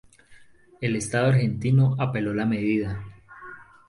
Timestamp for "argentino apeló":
1.27-2.33